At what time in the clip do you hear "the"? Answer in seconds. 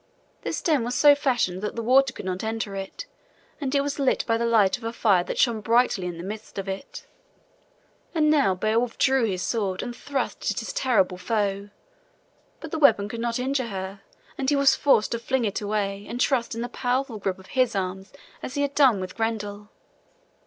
1.75-1.83, 4.35-4.47, 6.17-6.23, 12.71-12.79, 16.61-16.67